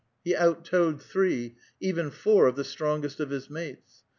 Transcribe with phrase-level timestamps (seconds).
[0.23, 4.01] He out towed three, even four, of the strongest of his mates.